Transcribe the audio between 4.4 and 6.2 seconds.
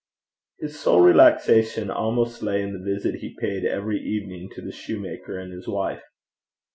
to the soutar and his wife.